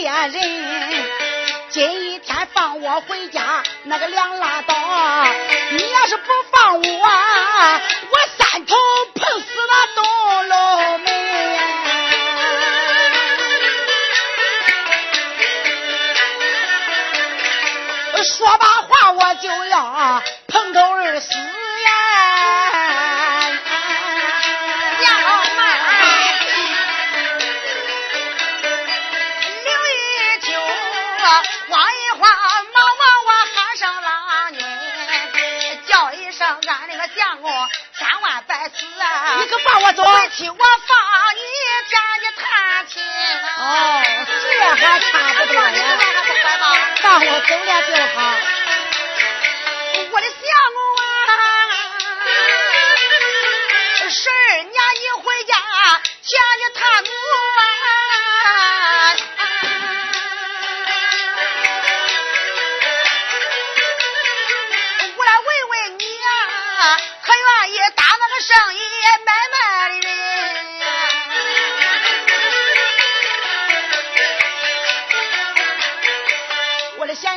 [0.00, 0.32] 别人，
[1.68, 4.74] 今天放我回家，那个梁拉倒。
[5.72, 8.74] 你要是不放我，我三头
[9.14, 11.06] 碰死那东楼门。
[18.24, 21.28] 说罢话，我就要碰头而死
[40.00, 40.06] 可放我走！
[40.06, 40.96] 回去我放
[41.36, 41.40] 你
[41.90, 43.02] 家里探亲。
[43.58, 43.62] 哦，
[44.28, 45.70] 这还差不多呀。
[47.02, 48.18] 放我走了就好。
[50.12, 50.40] 我的相
[50.72, 50.79] 公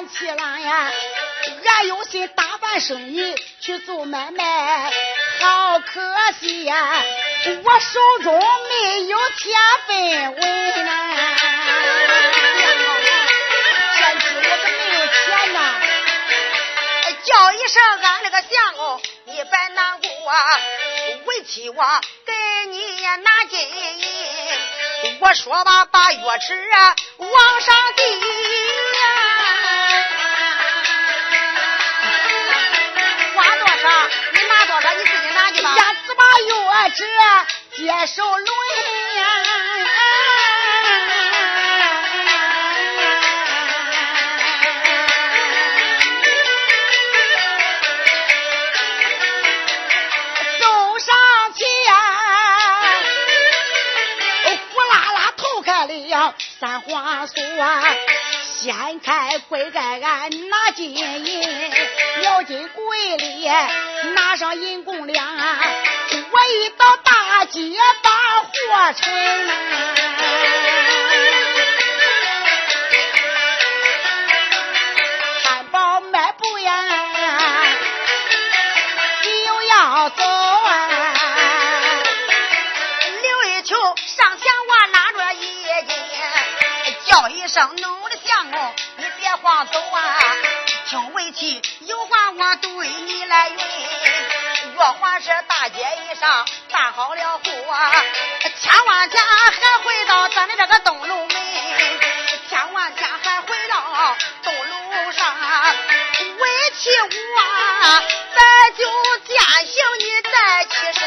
[0.09, 0.91] 气郎呀，
[1.65, 4.91] 俺有心打办生意去做买卖，
[5.39, 6.01] 好可
[6.39, 7.03] 惜呀，
[7.63, 9.51] 我手中没有钱
[9.87, 10.91] 分文呐。
[13.97, 15.59] 贤妻，我可没有钱呐。
[17.23, 20.45] 叫一声俺那个相公，你别难过啊。
[21.25, 22.33] 为妻我给
[22.67, 28.32] 你拿金银，我说吧，把钥匙啊往上递。
[34.31, 34.93] 你拿多少？
[34.93, 35.75] 你自己拿去吧。
[35.77, 37.05] 俺只把月支
[37.75, 38.47] 接手轮
[39.15, 39.21] 呀。
[50.59, 50.63] 走
[50.99, 51.15] 上
[51.53, 51.91] 去呀，
[54.71, 57.83] 呼啦啦头开了三花锁啊。
[58.63, 61.71] 掀开柜盖，俺拿金银，
[62.21, 63.45] 撂进柜里，
[64.15, 65.27] 拿上银公粮。
[65.35, 67.59] 我一到大街
[68.01, 68.09] 把
[68.39, 69.13] 货成，
[75.43, 76.85] 汉堡卖不呀，
[79.45, 80.87] 又要走啊。
[83.21, 83.75] 刘一秋
[84.05, 85.97] 上前，我拉着一斤，
[87.07, 88.02] 叫一声弄。
[89.43, 90.15] 你别慌走啊！
[90.87, 93.57] 听为妻有话我对你来云。
[94.73, 97.43] 若还是大街一上办好了货，
[98.57, 101.35] 千万家还回到咱的这个东楼门，
[102.49, 105.35] 千万家还回到东楼上。
[106.39, 106.49] 为
[106.79, 107.07] 妻我
[108.33, 108.39] 咱
[108.77, 108.85] 就
[109.27, 109.37] 践
[109.67, 111.01] 行你再起身，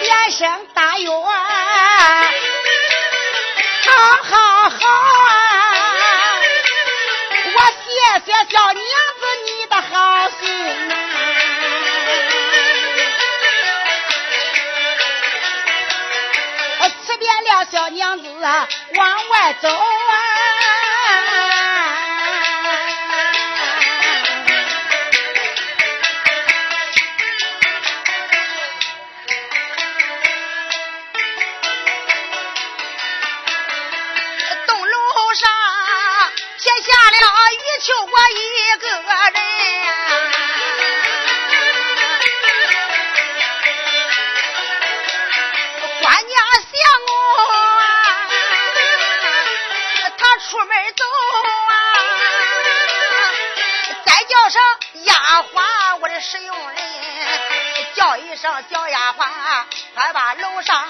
[0.00, 0.66] 连声。
[0.74, 1.08] 大约，
[17.32, 19.72] 来了小娘子啊往外走啊。
[34.66, 35.48] 东楼上
[36.58, 37.16] 写下了
[37.54, 39.51] 一就我一个人
[55.40, 56.78] 花，我的使用人，
[57.94, 59.64] 叫一声小丫鬟，
[59.94, 60.88] 快把楼上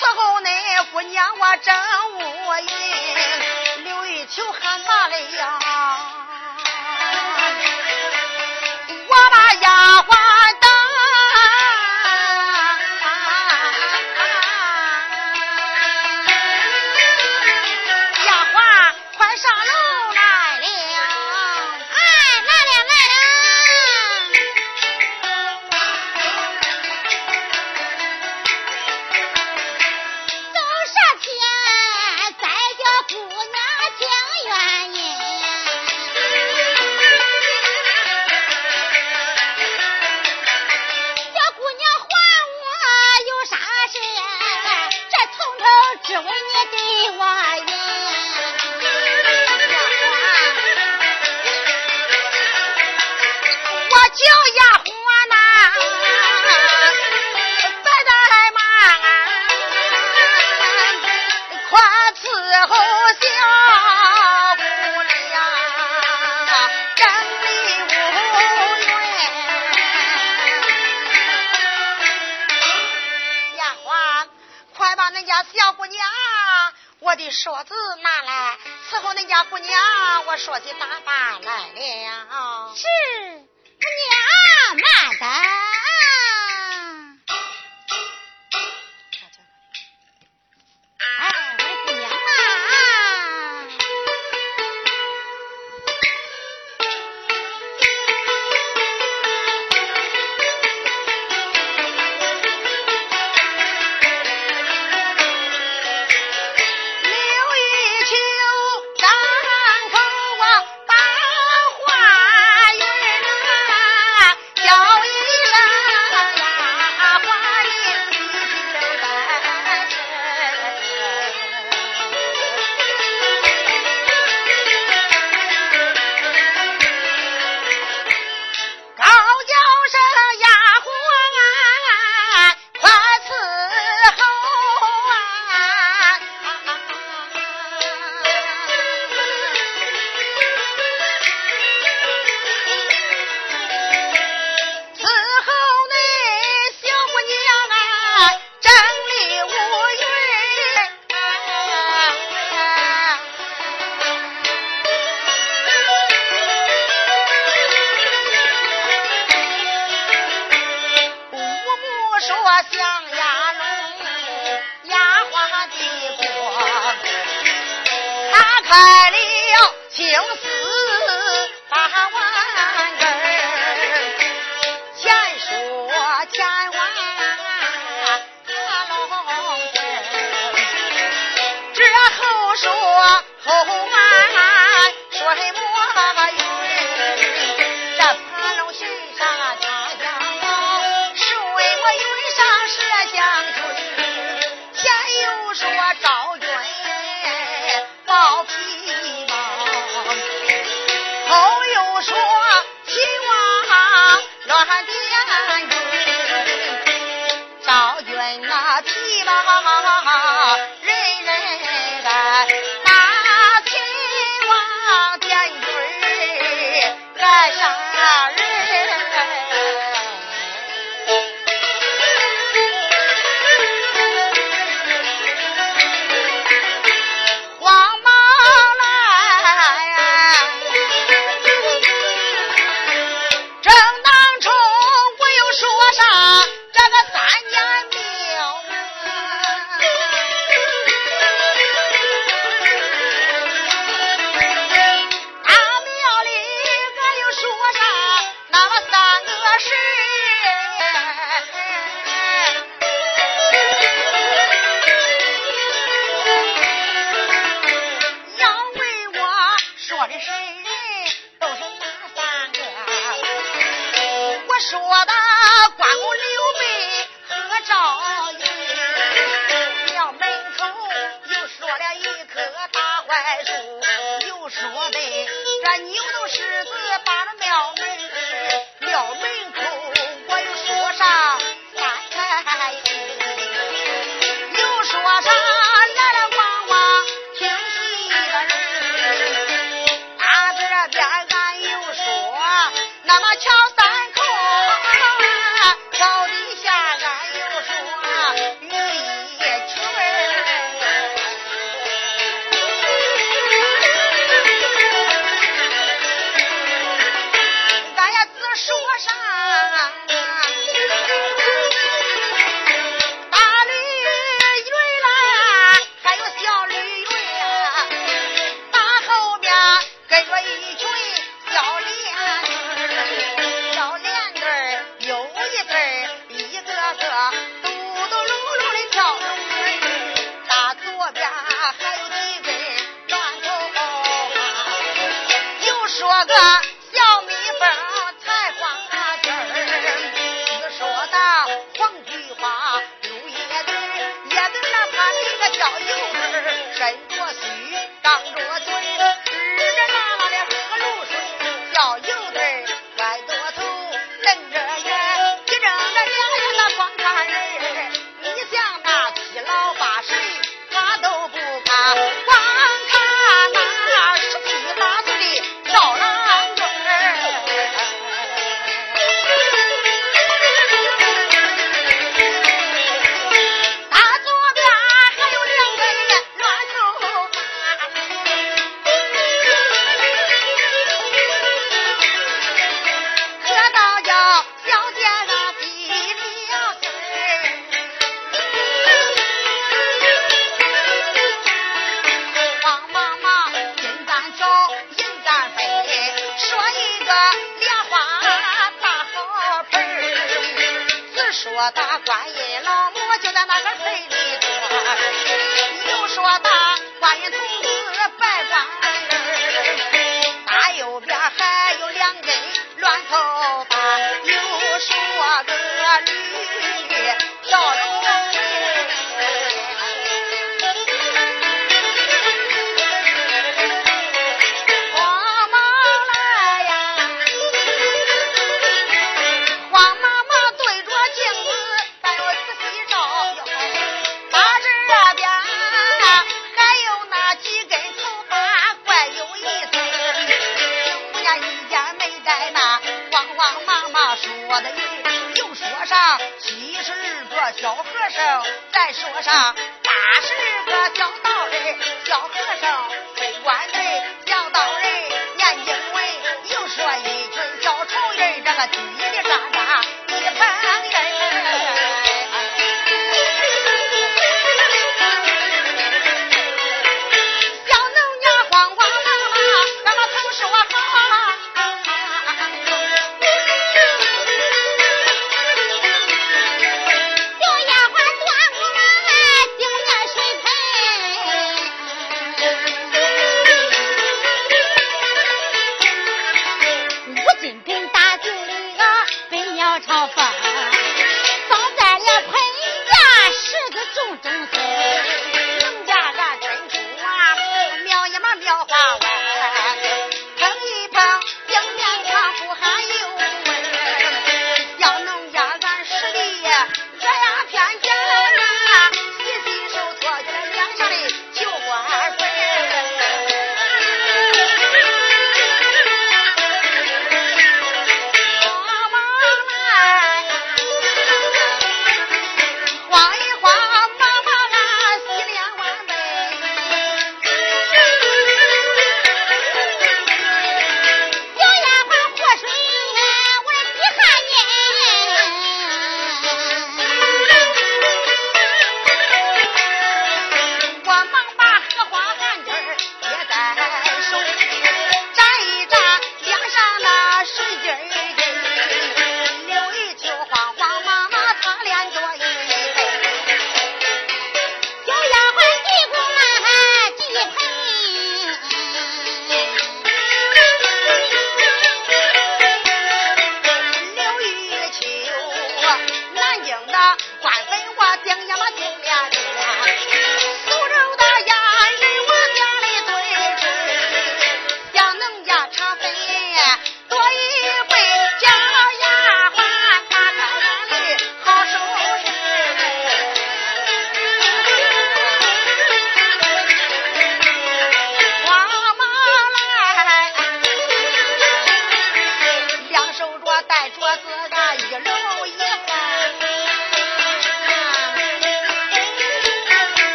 [0.00, 1.74] 伺候那姑娘，我真
[2.12, 2.20] 无
[2.60, 2.68] 语，
[3.84, 5.58] 刘玉秋喊嘛嘞呀！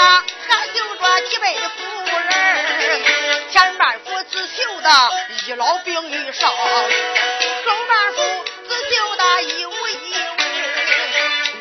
[0.00, 1.76] 还留着几辈的夫
[2.18, 4.90] 人，前半夫只绣的
[5.46, 6.56] 一老病一少，后
[7.88, 10.36] 半夫只绣的一无一无。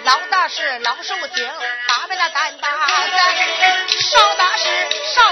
[0.05, 1.49] 老大是老寿星，
[1.87, 2.87] 他们的担当的，
[3.99, 4.63] 少的是
[5.13, 5.28] 少。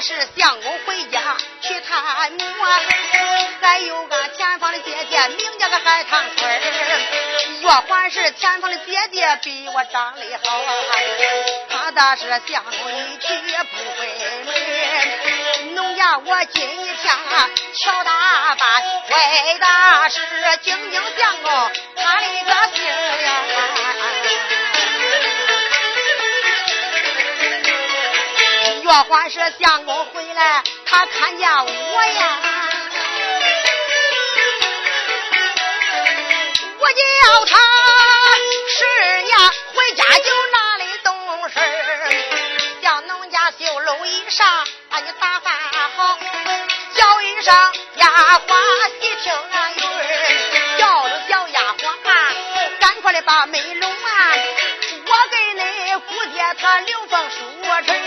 [0.00, 1.20] 是相公回家
[1.62, 2.80] 去探母啊，
[3.60, 6.60] 还有俺前方的姐姐，名叫个海棠春
[7.62, 10.64] 若还是前方的姐姐比我长得好，
[11.70, 13.26] 他的是相公一去
[13.70, 14.06] 不回
[14.44, 15.74] 门。
[15.74, 16.96] 农家我今天
[17.74, 18.66] 乔大板，
[19.08, 19.66] 为的
[20.10, 22.84] 是精精相公他的个心
[23.24, 24.53] 呀。
[28.84, 32.38] 若还是相公回来，他看见我呀，
[36.78, 37.56] 我叫他
[38.68, 38.84] 十
[39.22, 39.38] 年
[39.72, 41.58] 回家就哪里懂事
[42.82, 44.44] 叫农家绣楼衣裳，
[44.90, 45.54] 把你打扮
[45.96, 46.18] 好，
[46.94, 47.54] 叫一声
[47.94, 48.06] 丫
[48.46, 48.54] 鬟
[49.00, 49.78] 细听俺语
[50.78, 52.12] 叫着小丫鬟啊
[52.80, 54.34] 赶快的把门拢啊，
[55.06, 57.36] 我给恁姑爹他留封书
[57.86, 58.03] 信。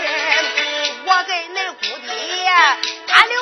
[3.18, 3.34] 他留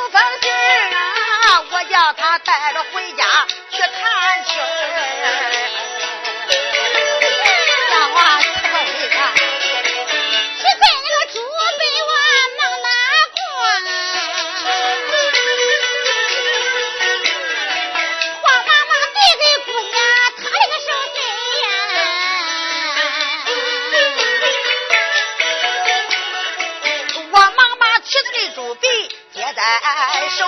[30.31, 30.47] 手，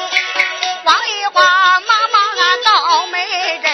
[0.84, 1.44] 晃一晃，
[1.82, 3.20] 忙忙俺到门
[3.62, 3.70] 镇，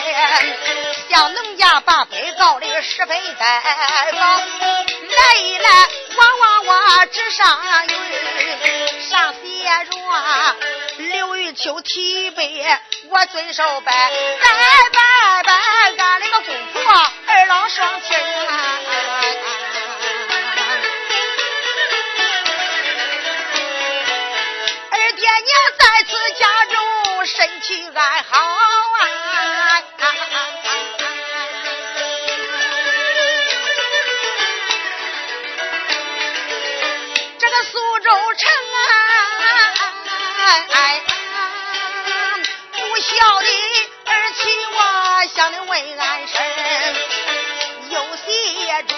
[1.11, 3.63] 向农家把被告的十分带
[4.13, 4.19] 报。
[4.37, 7.93] 来一来，往往我纸上云，
[9.09, 10.57] 上写着
[10.99, 12.67] 刘玉秋提杯，
[13.09, 14.49] 我遵守拜拜
[14.93, 15.53] 拜拜，
[16.05, 16.83] 俺那个公婆
[17.29, 18.81] 二老双亲啊
[25.35, 29.03] 爹娘在此家中身体安好啊！
[37.37, 38.81] 这个苏州城啊，
[42.73, 43.49] 不孝的
[44.07, 44.79] 儿妻我
[45.35, 46.47] 向你问安身，
[47.91, 48.95] 有些主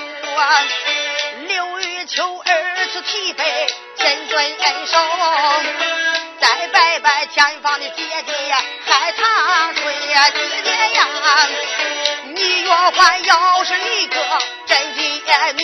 [1.46, 4.98] 刘玉秋儿子提杯，真尊恩寿。
[7.36, 10.08] 前方的姐姐呀海棠水姐
[10.64, 11.06] 姐呀，
[12.34, 14.16] 你若还要是一个
[14.64, 15.04] 真姐
[15.54, 15.62] 女，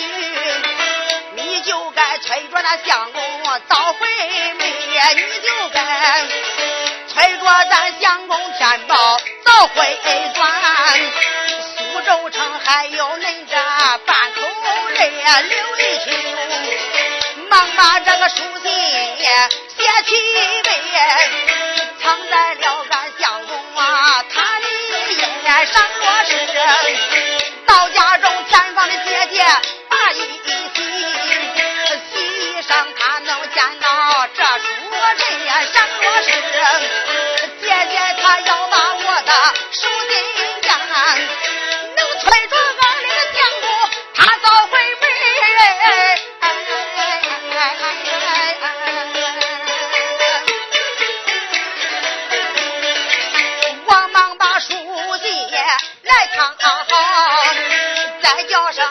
[1.33, 3.23] 你就该催着那相公
[3.67, 4.07] 早回
[4.53, 4.67] 门，
[5.15, 5.81] 你就该
[7.07, 9.97] 催着咱相公天宝早回
[10.35, 10.47] 转。
[11.59, 13.55] 苏州城还有恁这
[14.05, 14.41] 半口
[14.89, 16.11] 人刘玉秋，
[17.49, 18.71] 忙把这个书信。
[19.83, 20.11] 写起
[20.63, 20.69] 碑，
[22.01, 24.65] 藏在了俺相公啊，他的
[25.11, 25.21] 眼
[25.67, 26.31] 上若是
[27.65, 29.43] 到家中前方的姐姐
[29.89, 30.19] 把衣
[30.73, 30.79] 洗，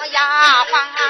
[0.02, 1.01] 再叫上丫鬟，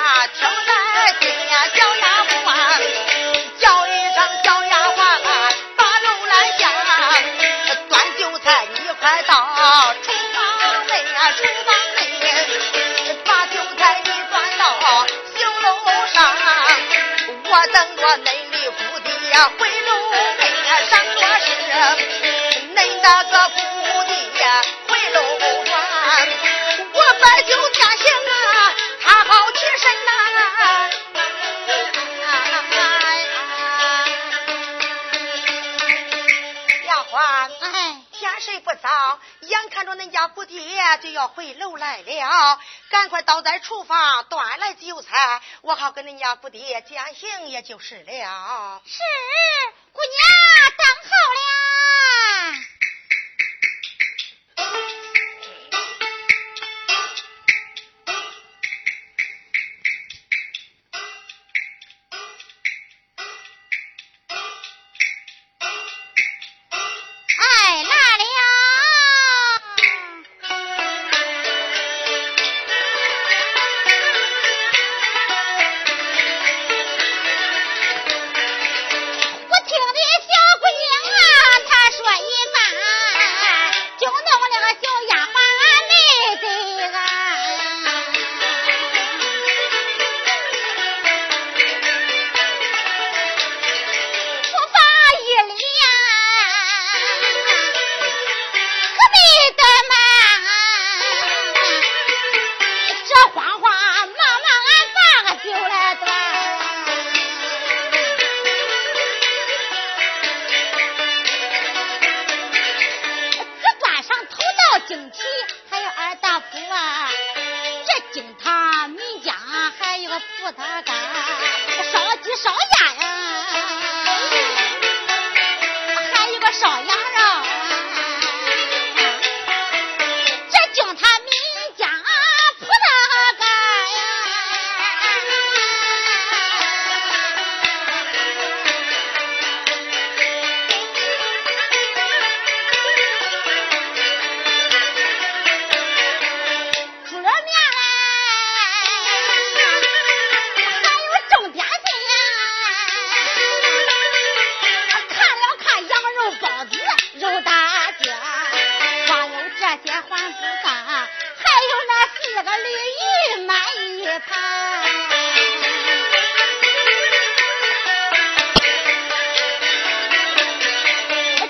[41.13, 42.59] 要回楼来了，
[42.91, 48.83] 赶快倒在厨房端来酒菜，我好跟恁家姑爹践行，也就是了。
[48.85, 48.99] 是，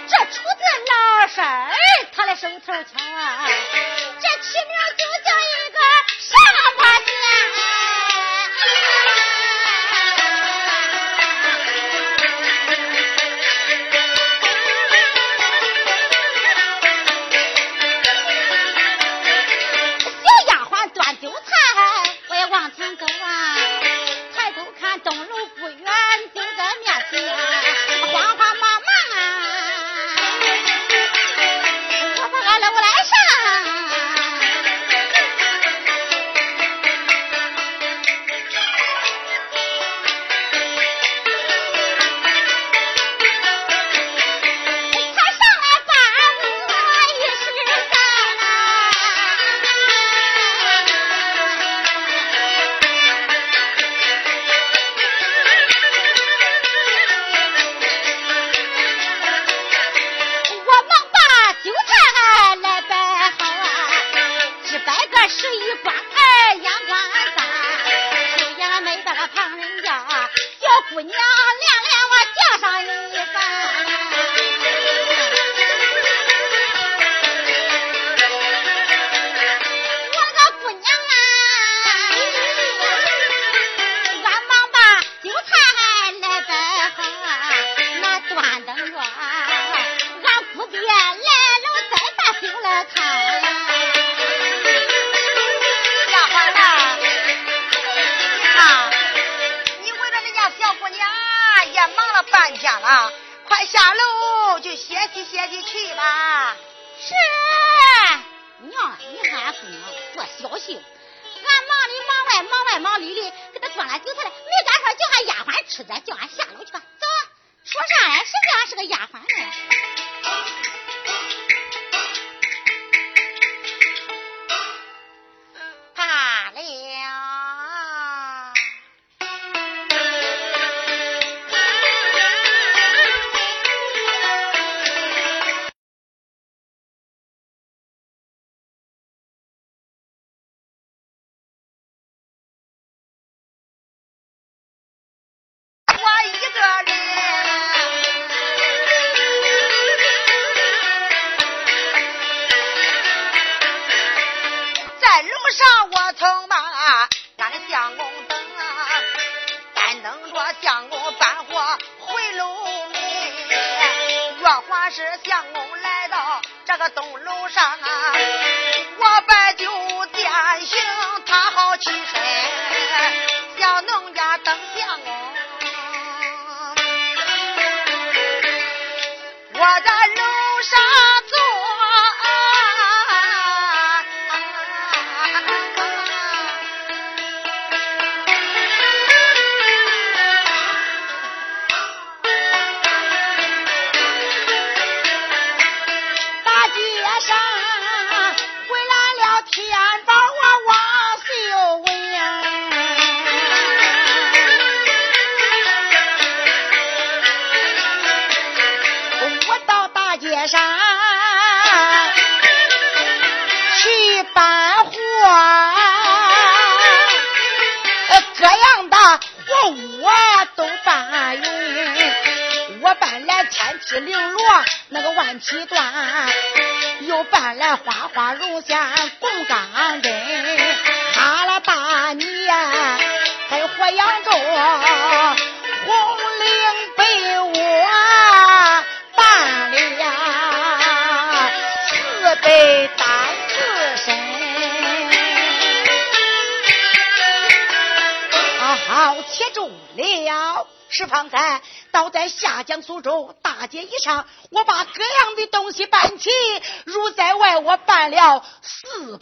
[0.09, 1.73] 这厨子老婶儿，
[2.15, 3.47] 他的手头强啊，
[4.21, 5.22] 这起名就。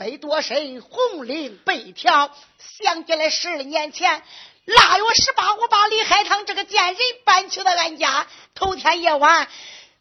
[0.00, 2.34] 背多深红领白条。
[2.58, 4.22] 想起来十二年前
[4.64, 9.46] 腊月十八，我把李海棠这个贱人搬去了俺家，头天夜晚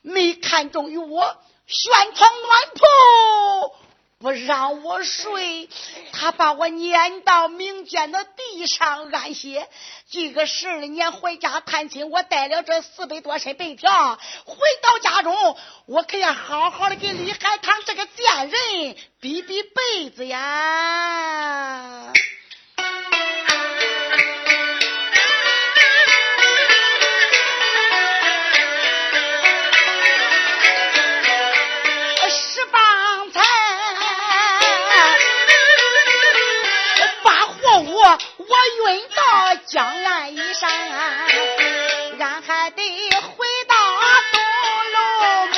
[0.02, 1.36] 没看中与我
[1.68, 3.76] 悬床暖铺。
[4.20, 5.70] 不让我睡，
[6.12, 9.70] 他把我撵到民间的地上安歇。
[10.10, 22.12] 这个十二年回家探亲，我带了这四百多身被条，回到家中，我可要好好的给李海棠这个贱人比比被子呀。
[38.88, 40.70] 运到江岸以上，
[42.20, 42.82] 俺还得
[43.22, 43.76] 回到
[44.32, 44.42] 东
[44.94, 44.98] 楼
[45.48, 45.54] 面。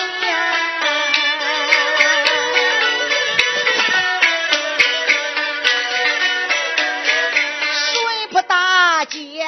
[7.84, 9.46] 水铺大街，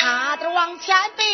[0.00, 1.24] 他得往前奔。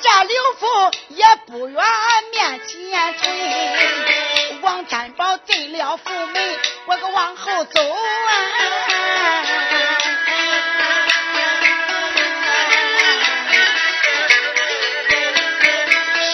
[0.00, 0.66] 这刘福
[1.08, 1.84] 也不远，
[2.32, 3.24] 面前追。
[5.94, 8.30] 王天宝进了府门，我可往后走啊！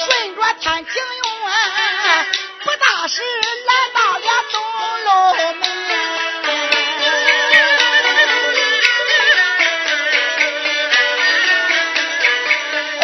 [0.07, 0.95] 顺着天井
[1.25, 1.51] 用啊，
[2.65, 3.23] 不大时
[3.67, 4.63] 来到了东
[5.05, 5.09] 楼
[5.55, 5.63] 门。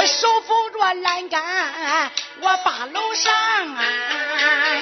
[0.06, 3.34] 手扶着栏杆，我把楼上
[3.74, 4.75] 啊。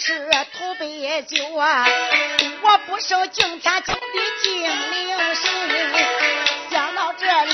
[0.00, 0.18] 吃
[0.54, 1.86] 土杯酒啊！
[2.62, 4.00] 我不受敬天敬地
[4.42, 5.44] 敬灵神，
[6.70, 7.52] 想到这里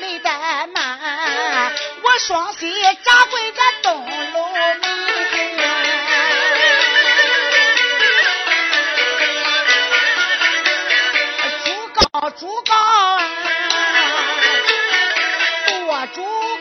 [0.00, 4.02] 没怠慢，我双膝扎跪在东
[4.32, 4.80] 楼门。
[12.38, 13.22] 主高啊，
[15.86, 16.59] 我主。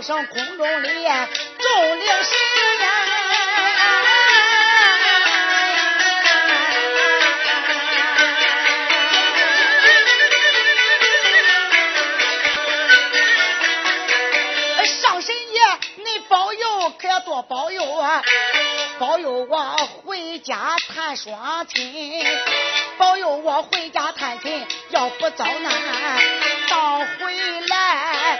[0.00, 0.88] 上空中里，
[1.58, 2.32] 众灵神
[2.80, 2.88] 呀！
[14.86, 15.60] 上神爷，
[15.96, 18.22] 你保佑可要多保佑啊！
[19.00, 22.24] 保佑我回家探双亲，
[22.96, 25.72] 保佑我回家探亲，要不遭难，
[26.68, 28.38] 到回来。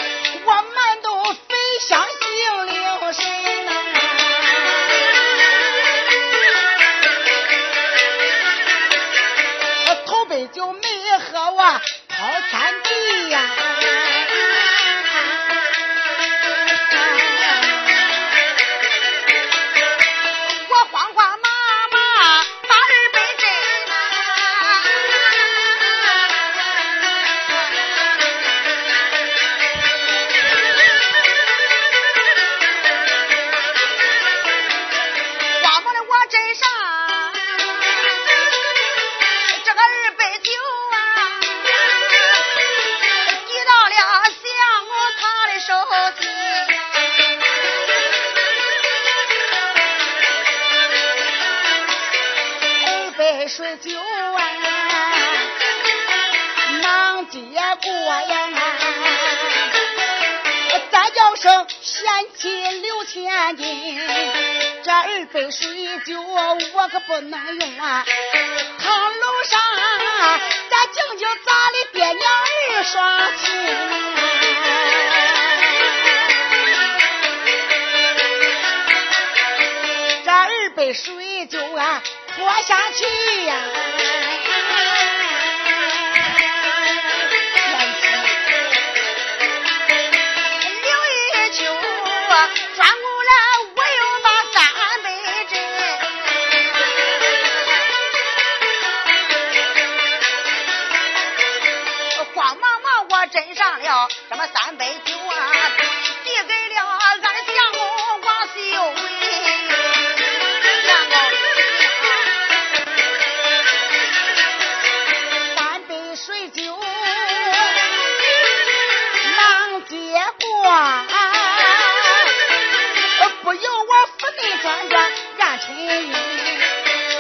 [125.59, 126.13] 亲音，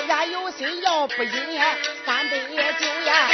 [0.08, 1.60] 俺有心要不饮
[2.06, 3.28] 三杯酒呀，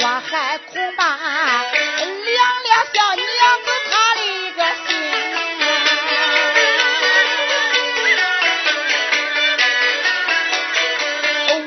[0.00, 3.24] 我还恐怕凉了小娘
[3.64, 4.88] 子她的一个心。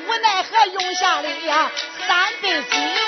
[0.05, 1.71] 无奈何用下了呀
[2.07, 2.09] 三
[2.41, 3.00] 杯酒。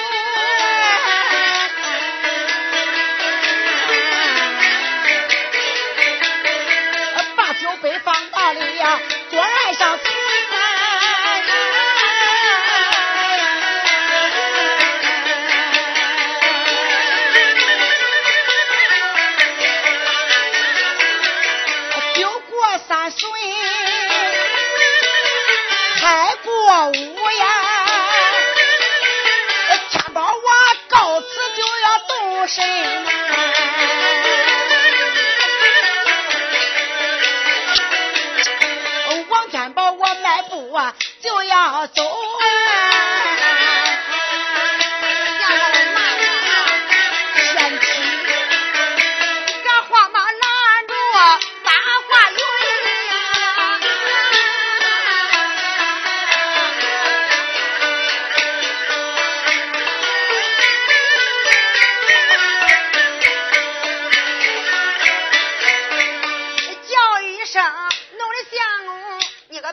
[40.73, 42.01] 我就要走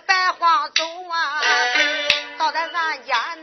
[0.07, 1.41] 白花走啊，
[2.39, 3.37] 到咱咱家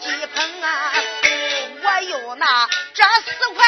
[0.00, 0.92] 鸡棚啊，
[1.82, 3.64] 我有那这四块。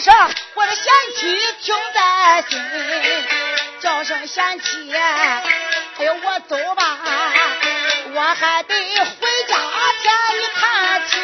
[0.00, 0.14] 声
[0.54, 0.84] 我的贤
[1.16, 2.58] 妻听在心，
[3.80, 5.42] 叫声贤妻，哎
[5.98, 6.98] 呦我走吧，
[8.14, 9.56] 我还得回家
[10.02, 11.20] 见一探亲。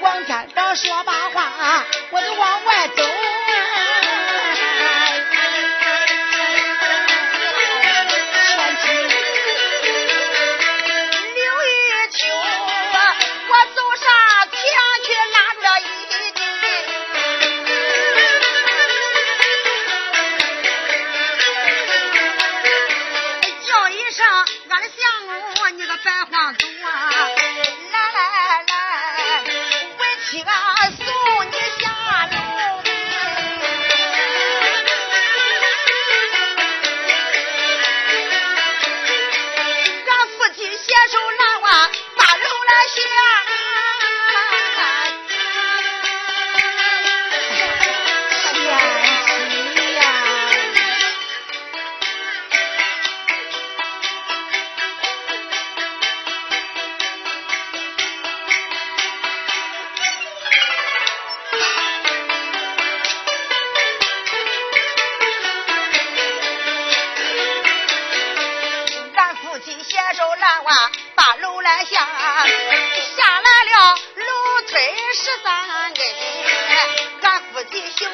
[0.00, 3.02] 王天宝说罢话，我就往外走。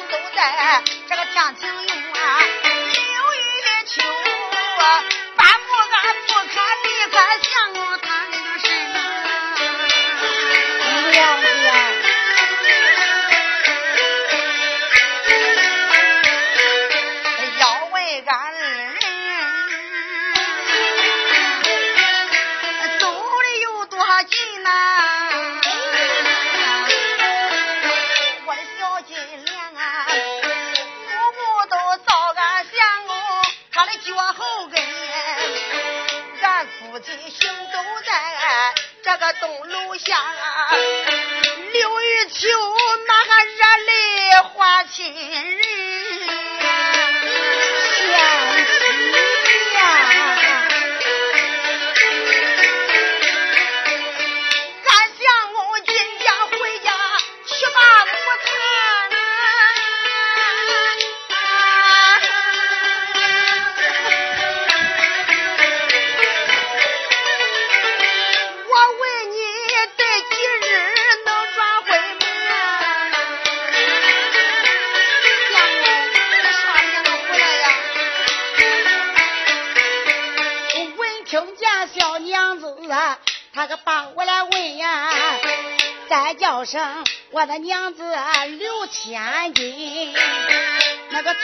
[0.09, 1.89] 都在这个天庭院，
[2.63, 4.01] 六月秋，
[4.77, 5.03] 啊
[39.99, 40.15] 下，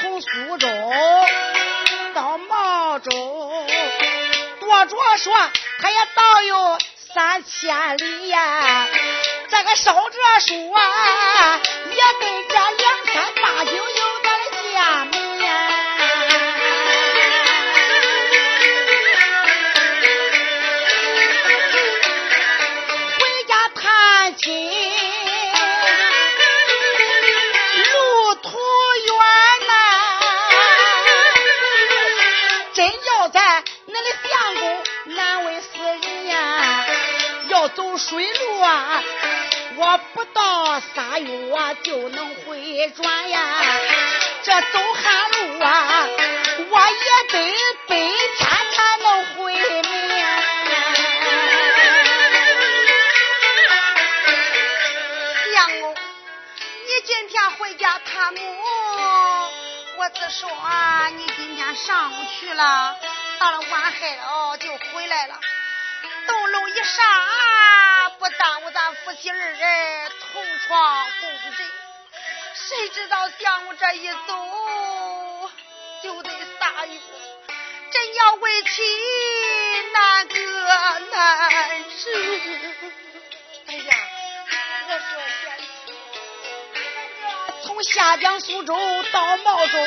[0.01, 0.67] 从苏州
[2.15, 3.09] 到毛州，
[4.59, 5.31] 多着说
[5.79, 6.77] 他也倒有
[7.13, 8.87] 三千里呀，
[9.49, 11.59] 这个烧着书啊，
[11.91, 14.71] 也得这两千八九有咱的
[38.09, 39.03] 水路啊，
[39.77, 43.39] 我不到仨月啊就能回转呀。
[44.43, 46.07] 这走旱路啊，
[46.69, 47.53] 我也得
[47.87, 48.13] 百天
[48.75, 50.25] 才能回门呀。
[55.53, 58.39] 相公，你今天回家探母，
[59.97, 60.49] 我只说
[61.17, 62.95] 你今天上午去了，
[63.39, 65.39] 到了晚黑了就回来了。
[66.27, 67.80] 东楼一上，不
[68.37, 71.65] 耽误咱夫妻二人同床共枕。
[72.53, 75.49] 谁知道相公这一走，
[76.03, 76.29] 就得
[76.59, 76.99] 仨月，
[77.91, 78.81] 真要为妻
[79.93, 80.35] 难隔
[81.11, 82.09] 难舍。
[83.67, 83.95] 哎呀，
[84.87, 85.93] 我说贤妻。
[87.63, 88.75] 从下江苏州
[89.11, 89.77] 到毛州，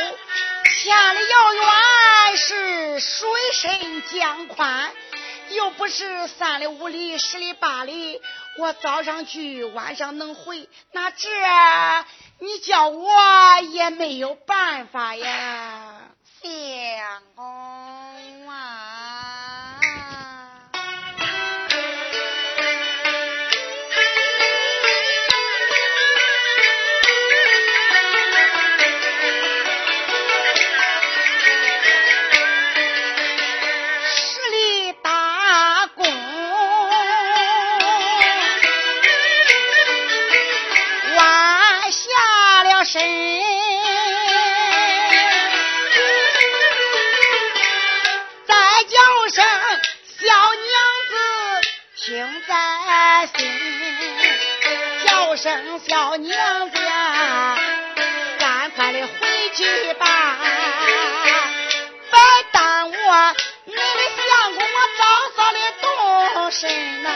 [0.64, 4.92] 千里遥远是水深江宽，
[5.50, 8.20] 又不是三里五里十里八里，
[8.56, 11.28] 我早上去晚上能回，那这
[12.38, 16.10] 你叫我也没有办法呀。
[16.44, 18.03] 相公
[55.44, 57.58] 声小娘家，
[58.40, 59.14] 赶快的回
[59.54, 60.38] 去吧。
[62.10, 62.18] 别
[62.50, 62.94] 耽误
[63.66, 63.78] 你的
[64.16, 65.04] 相公我早
[65.36, 67.10] 早的动身呐、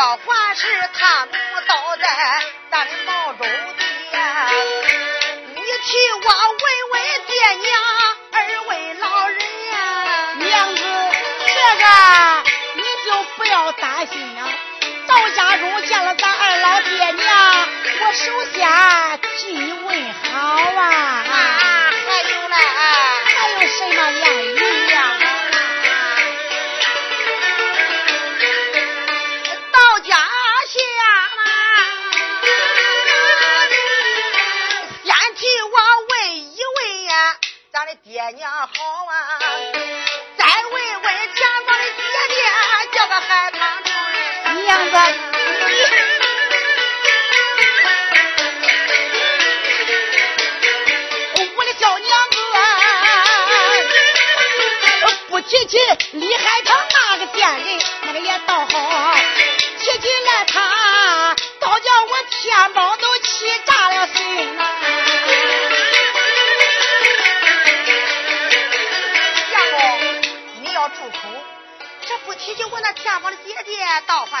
[0.00, 1.32] 月华是他母
[1.68, 2.06] 倒在
[2.70, 4.48] 咱的毛中的呀，
[5.54, 7.68] 你替我问问爹娘，
[8.32, 8.36] 二
[8.68, 9.38] 位老人
[9.72, 9.76] 呀。
[10.38, 10.82] 娘子，
[11.46, 11.84] 这个
[12.76, 14.48] 你就不要担心了。
[15.06, 17.68] 到家中见了咱二老爹娘，
[18.00, 19.70] 我首先替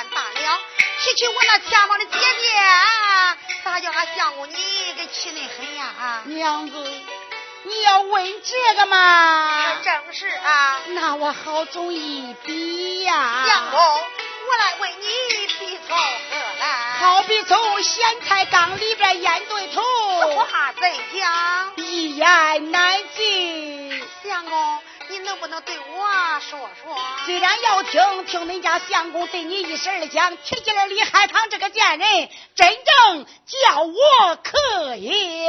[0.00, 0.58] 还罢了；
[1.00, 2.48] 提起我那前方的姐姐，
[3.64, 4.54] 咋叫俺相公你
[4.96, 6.22] 给气恁狠呀？
[6.24, 6.76] 娘子，
[7.64, 9.76] 你要问这个嘛？
[9.82, 10.80] 正是啊。
[10.88, 13.44] 那我好中一比呀。
[13.46, 16.98] 相公，我来问你，比从何来？
[17.00, 19.82] 好比从咸菜缸里边腌对头，
[20.22, 21.72] 此话怎讲？
[21.76, 24.02] 一言难尽。
[24.22, 26.96] 相公，你能不能对我说说？
[27.26, 35.42] 虽然要听，听恁家相公对你一声的讲，提起来李海棠这个贱人，真正叫我可怜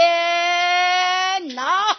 [1.54, 1.96] 呐。